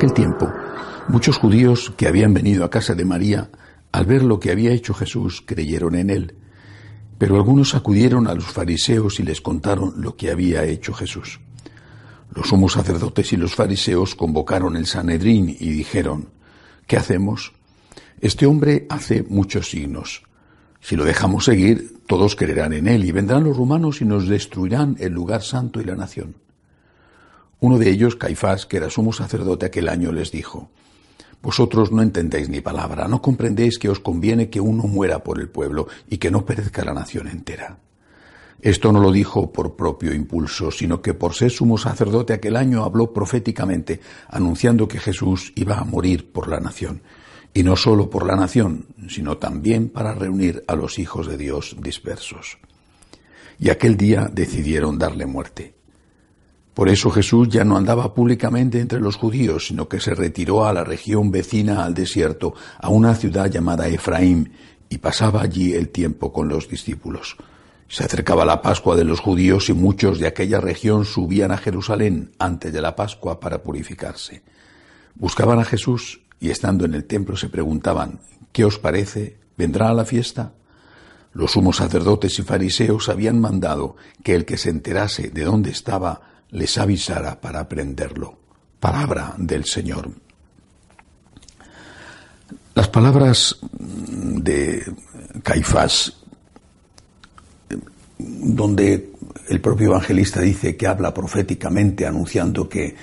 [0.00, 0.50] aquel tiempo,
[1.08, 3.50] muchos judíos que habían venido a casa de María,
[3.92, 6.36] al ver lo que había hecho Jesús, creyeron en él.
[7.18, 11.38] Pero algunos acudieron a los fariseos y les contaron lo que había hecho Jesús.
[12.34, 16.30] Los sumos sacerdotes y los fariseos convocaron el Sanedrín y dijeron,
[16.86, 17.52] ¿qué hacemos?
[18.22, 20.22] Este hombre hace muchos signos.
[20.80, 24.96] Si lo dejamos seguir, todos creerán en él y vendrán los romanos y nos destruirán
[24.98, 26.36] el lugar santo y la nación.
[27.60, 30.70] Uno de ellos, Caifás, que era sumo sacerdote aquel año, les dijo,
[31.42, 35.48] Vosotros no entendéis ni palabra, no comprendéis que os conviene que uno muera por el
[35.48, 37.78] pueblo y que no perezca la nación entera.
[38.60, 42.84] Esto no lo dijo por propio impulso, sino que por ser sumo sacerdote aquel año
[42.84, 47.02] habló proféticamente, anunciando que Jesús iba a morir por la nación,
[47.54, 51.76] y no solo por la nación, sino también para reunir a los hijos de Dios
[51.80, 52.58] dispersos.
[53.58, 55.79] Y aquel día decidieron darle muerte.
[56.80, 60.72] Por eso Jesús ya no andaba públicamente entre los judíos, sino que se retiró a
[60.72, 64.54] la región vecina al desierto, a una ciudad llamada Efraín,
[64.88, 67.36] y pasaba allí el tiempo con los discípulos.
[67.86, 72.32] Se acercaba la Pascua de los judíos y muchos de aquella región subían a Jerusalén
[72.38, 74.42] antes de la Pascua para purificarse.
[75.16, 78.20] Buscaban a Jesús y estando en el templo se preguntaban,
[78.52, 79.36] ¿qué os parece?
[79.58, 80.54] ¿Vendrá a la fiesta?
[81.34, 86.29] Los sumos sacerdotes y fariseos habían mandado que el que se enterase de dónde estaba
[86.52, 88.38] les avisara para aprenderlo.
[88.78, 90.10] Palabra del Señor.
[92.74, 94.84] Las palabras de
[95.42, 96.12] Caifás,
[98.18, 99.12] donde
[99.48, 102.94] el propio evangelista dice que habla proféticamente anunciando que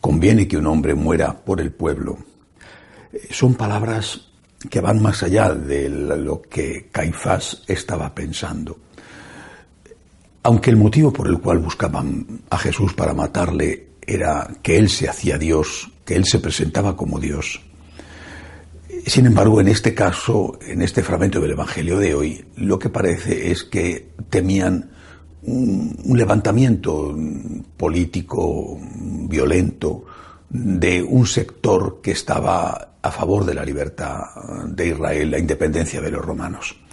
[0.00, 2.18] conviene que un hombre muera por el pueblo,
[3.30, 4.28] son palabras
[4.70, 8.78] que van más allá de lo que Caifás estaba pensando.
[10.44, 15.08] Aunque el motivo por el cual buscaban a Jesús para matarle era que Él se
[15.08, 17.62] hacía Dios, que Él se presentaba como Dios.
[19.06, 23.50] Sin embargo, en este caso, en este fragmento del Evangelio de hoy, lo que parece
[23.50, 24.90] es que temían
[25.44, 27.16] un, levantamiento
[27.78, 28.78] político
[29.26, 30.04] violento
[30.50, 34.24] de un sector que estaba a favor de la libertad
[34.66, 36.83] de Israel, la independencia de los romanos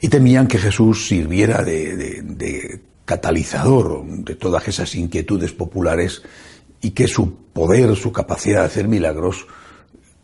[0.00, 6.22] y temían que Jesús sirviera de, catalizador de todas esas inquietudes populares
[6.80, 9.46] y que su poder, su capacidad de hacer milagros,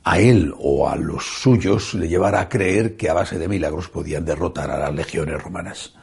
[0.04, 3.88] a él o a los suyos le llevara a creer que a base de milagros
[3.88, 5.94] podían derrotar a las legiones romanas.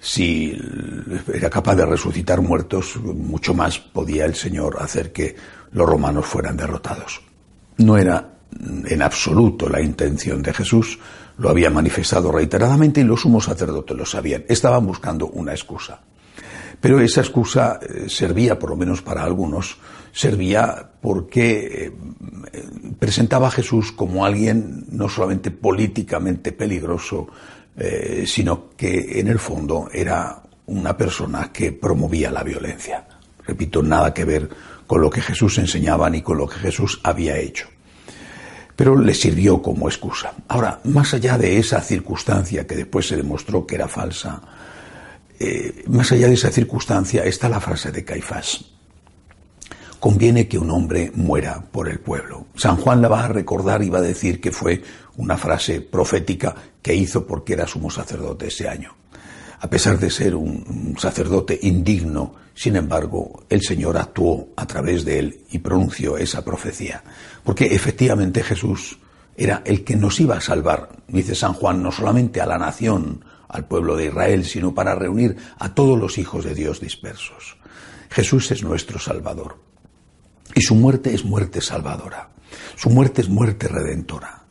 [0.00, 0.56] Si
[1.32, 5.34] era capaz de resucitar muertos, mucho más podía el Señor hacer que
[5.72, 7.20] los romanos fueran derrotados.
[7.78, 10.98] No era en absoluto la intención de Jesús,
[11.38, 14.44] lo había manifestado reiteradamente y los sumos sacerdotes lo sabían.
[14.48, 16.00] Estaban buscando una excusa.
[16.80, 19.78] Pero esa excusa eh, servía, por lo menos para algunos,
[20.12, 21.92] servía porque eh,
[22.98, 27.28] presentaba a Jesús como alguien no solamente políticamente peligroso,
[27.76, 33.06] eh, sino que en el fondo era una persona que promovía la violencia.
[33.46, 34.48] Repito, nada que ver
[34.86, 37.68] con lo que Jesús enseñaba ni con lo que Jesús había hecho
[38.78, 40.34] pero le sirvió como excusa.
[40.46, 44.40] Ahora, más allá de esa circunstancia que después se demostró que era falsa,
[45.40, 48.64] eh, más allá de esa circunstancia está la frase de Caifás.
[49.98, 52.46] Conviene que un hombre muera por el pueblo.
[52.54, 54.80] San Juan la va a recordar y va a decir que fue
[55.16, 58.94] una frase profética que hizo porque era sumo sacerdote ese año.
[59.60, 65.18] A pesar de ser un sacerdote indigno, sin embargo, el Señor actuó a través de
[65.18, 67.02] él y pronunció esa profecía.
[67.44, 68.98] Porque efectivamente Jesús
[69.36, 73.24] era el que nos iba a salvar, dice San Juan, no solamente a la nación,
[73.48, 77.56] al pueblo de Israel, sino para reunir a todos los hijos de Dios dispersos.
[78.10, 79.58] Jesús es nuestro Salvador.
[80.54, 82.30] Y su muerte es muerte salvadora.
[82.76, 84.42] Su muerte es muerte redentora.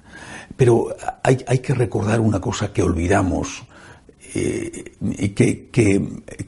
[0.55, 3.63] Pero hay, hay que recordar una cosa que olvidamos
[4.33, 6.01] eh, y que,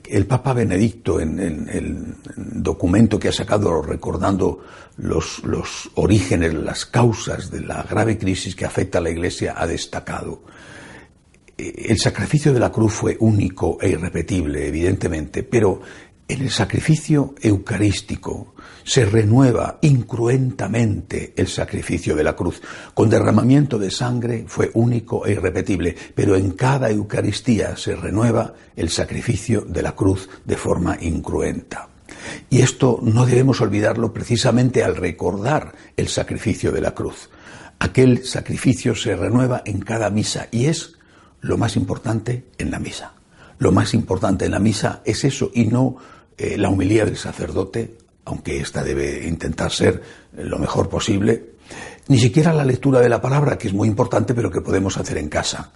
[0.09, 4.59] el Papa Benedicto en, el documento que ha sacado recordando
[4.97, 9.65] los, los orígenes, las causas de la grave crisis que afecta a la Iglesia ha
[9.65, 10.43] destacado.
[11.57, 15.81] Eh, el sacrificio de la cruz fue único e irrepetible, evidentemente, pero
[16.29, 18.53] en el sacrificio eucarístico
[18.83, 22.61] se renueva incruentamente el sacrificio de la cruz.
[22.93, 28.89] Con derramamiento de sangre fue único e irrepetible, pero en cada Eucaristía se renueva el
[28.89, 31.89] sacrificio de la cruz de forma incruenta.
[32.49, 37.29] Y esto no debemos olvidarlo precisamente al recordar el sacrificio de la cruz.
[37.79, 40.95] Aquel sacrificio se renueva en cada misa y es
[41.41, 43.13] lo más importante en la misa.
[43.57, 45.97] Lo más importante en la misa es eso y no
[46.39, 47.97] eh, la humilía del sacerdote
[48.29, 50.01] aunque ésta debe intentar ser
[50.37, 51.53] lo mejor posible,
[52.07, 55.17] ni siquiera la lectura de la palabra, que es muy importante, pero que podemos hacer
[55.17, 55.71] en casa.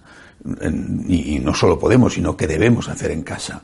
[1.08, 3.62] Y no solo podemos, sino que debemos hacer en casa.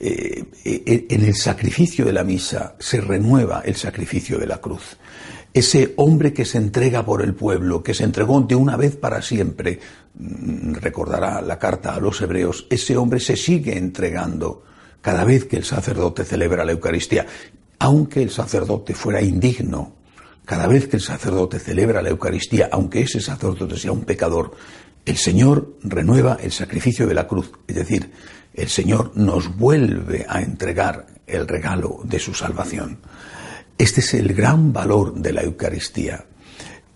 [0.00, 4.96] Eh, eh, en el sacrificio de la misa se renueva el sacrificio de la cruz.
[5.52, 9.22] Ese hombre que se entrega por el pueblo, que se entregó de una vez para
[9.22, 9.80] siempre,
[10.14, 14.62] mm, recordará la carta a los hebreos, ese hombre se sigue entregando
[15.08, 17.24] cada vez que el sacerdote celebra la Eucaristía,
[17.78, 19.94] aunque el sacerdote fuera indigno,
[20.44, 24.54] cada vez que el sacerdote celebra la Eucaristía, aunque ese sacerdote sea un pecador,
[25.06, 28.12] el Señor renueva el sacrificio de la cruz, es decir,
[28.52, 32.98] el Señor nos vuelve a entregar el regalo de su salvación.
[33.78, 36.26] Este es el gran valor de la Eucaristía.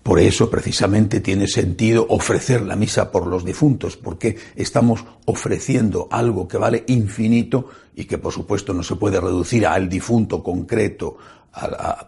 [0.02, 6.48] Por eso precisamente tiene sentido ofrecer la misa por los difuntos, porque estamos ofreciendo algo
[6.48, 11.18] que vale infinito y que por supuesto no se puede reducir al difunto concreto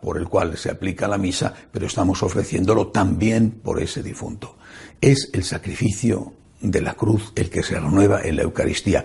[0.02, 4.56] por el cual se aplica la misa, pero estamos ofreciéndolo también por ese difunto.
[5.00, 9.04] Es el sacrificio de la cruz el que se renueva en la Eucaristía.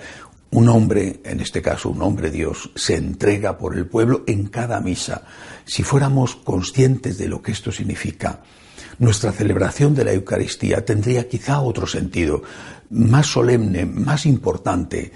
[0.51, 4.80] Un hombre, en este caso un hombre Dios, se entrega por el pueblo en cada
[4.80, 5.24] misa.
[5.65, 8.41] Si fuéramos conscientes de lo que esto significa,
[9.00, 12.44] nuestra celebración de la Eucaristía tendría quizá otro sentido,
[12.90, 15.12] más solemne, más importante.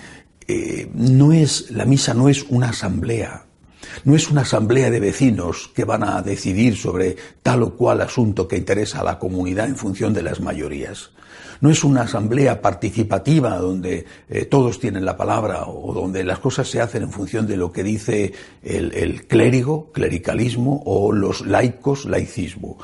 [0.47, 3.45] Eh, no es, la misa no es una asamblea,
[4.05, 8.47] no es una asamblea de vecinos que van a decidir sobre tal o cual asunto
[8.47, 11.11] que interesa a la comunidad en función de las mayorías.
[11.61, 16.67] No es una asamblea participativa donde eh, todos tienen la palabra o donde las cosas
[16.67, 18.33] se hacen en función de lo que dice
[18.63, 22.77] el, el clérigo, clericalismo, o los laicos, laicismo.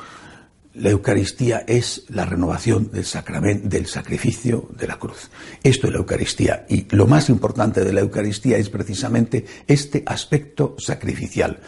[0.74, 5.28] La Eucaristía es la renovación del, sacramento, del sacrificio de la cruz.
[5.64, 6.64] Esto es la Eucaristía.
[6.68, 11.58] Y lo más importante de la Eucaristía es precisamente este aspecto sacrificial.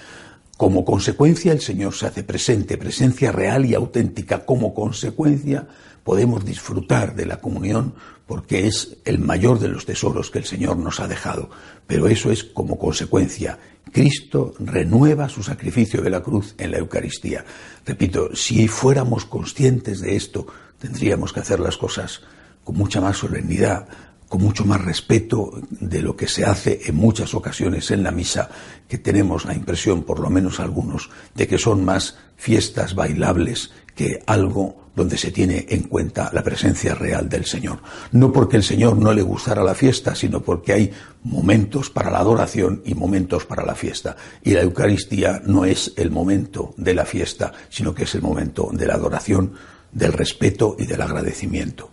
[0.62, 4.46] Como consecuencia, el Señor se hace presente, presencia real y auténtica.
[4.46, 5.66] Como consecuencia,
[6.04, 7.94] podemos disfrutar de la comunión
[8.28, 11.50] porque es el mayor de los tesoros que el Señor nos ha dejado.
[11.88, 13.58] Pero eso es como consecuencia.
[13.90, 17.44] Cristo renueva su sacrificio de la cruz en la Eucaristía.
[17.84, 20.46] Repito, si fuéramos conscientes de esto,
[20.78, 22.20] tendríamos que hacer las cosas
[22.62, 23.88] con mucha más solemnidad,
[24.32, 28.48] con mucho más respeto de lo que se hace en muchas ocasiones en la misa,
[28.88, 34.22] que tenemos la impresión, por lo menos algunos, de que son más fiestas bailables que
[34.24, 37.80] algo donde se tiene en cuenta la presencia real del Señor.
[38.12, 40.92] No porque el Señor no le gustara la fiesta, sino porque hay
[41.24, 44.16] momentos para la adoración y momentos para la fiesta.
[44.42, 48.70] Y la Eucaristía no es el momento de la fiesta, sino que es el momento
[48.72, 49.52] de la adoración,
[49.92, 51.90] del respeto y del agradecimiento.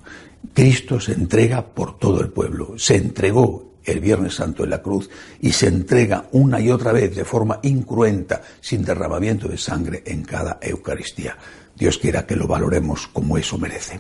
[0.54, 5.10] Cristo se entrega por todo el pueblo, se entregó el Viernes Santo en la cruz
[5.42, 10.24] y se entrega una y otra vez de forma incruenta, sin derramamiento de sangre en
[10.24, 11.38] cada Eucaristía.
[11.76, 14.00] Dios quiera que lo valoremos como eso merece.